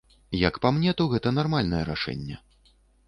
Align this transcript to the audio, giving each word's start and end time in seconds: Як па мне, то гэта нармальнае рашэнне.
Як 0.47 0.55
па 0.63 0.71
мне, 0.77 0.93
то 1.01 1.07
гэта 1.11 1.35
нармальнае 1.39 1.83
рашэнне. 1.91 2.43